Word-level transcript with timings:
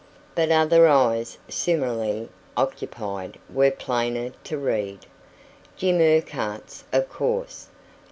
But 0.33 0.49
other 0.51 0.87
eyes, 0.87 1.37
similarly 1.47 2.29
occupied, 2.57 3.37
were 3.53 3.69
plainer 3.69 4.31
to 4.45 4.57
read. 4.57 5.05
Jim 5.77 6.01
Urquhart's, 6.01 6.85
of 6.91 7.07
course. 7.07 7.67